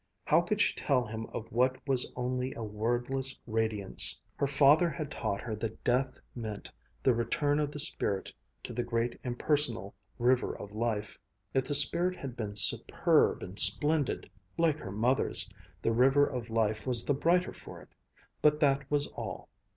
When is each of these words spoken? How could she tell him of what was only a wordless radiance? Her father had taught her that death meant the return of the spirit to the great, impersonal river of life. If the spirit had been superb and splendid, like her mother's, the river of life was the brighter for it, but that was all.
How 0.25 0.41
could 0.41 0.59
she 0.59 0.73
tell 0.73 1.05
him 1.05 1.27
of 1.27 1.51
what 1.51 1.77
was 1.87 2.11
only 2.15 2.55
a 2.55 2.63
wordless 2.63 3.37
radiance? 3.45 4.19
Her 4.35 4.47
father 4.47 4.89
had 4.89 5.11
taught 5.11 5.41
her 5.41 5.55
that 5.57 5.83
death 5.83 6.19
meant 6.33 6.71
the 7.03 7.13
return 7.13 7.59
of 7.59 7.69
the 7.71 7.77
spirit 7.77 8.33
to 8.63 8.73
the 8.73 8.81
great, 8.81 9.19
impersonal 9.23 9.93
river 10.17 10.57
of 10.57 10.71
life. 10.71 11.19
If 11.53 11.65
the 11.65 11.75
spirit 11.75 12.15
had 12.15 12.35
been 12.35 12.55
superb 12.55 13.43
and 13.43 13.59
splendid, 13.59 14.27
like 14.57 14.79
her 14.79 14.91
mother's, 14.91 15.47
the 15.83 15.91
river 15.93 16.25
of 16.25 16.49
life 16.49 16.87
was 16.87 17.05
the 17.05 17.13
brighter 17.13 17.53
for 17.53 17.79
it, 17.79 17.89
but 18.41 18.59
that 18.59 18.89
was 18.89 19.05
all. 19.09 19.49